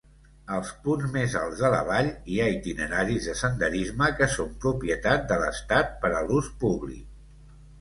Als 0.53 0.69
punts 0.85 1.09
més 1.17 1.33
alts 1.41 1.59
de 1.65 1.69
la 1.75 1.81
vall 1.89 2.09
hi 2.35 2.39
ha 2.39 2.47
itineraris 2.55 3.29
de 3.31 3.37
senderisme 3.43 4.09
que 4.23 4.31
són 4.37 4.57
propietat 4.67 5.29
de 5.33 5.41
l'estat 5.45 5.97
per 6.07 6.13
a 6.15 6.25
l'ús 6.31 6.51
públic. 6.65 7.07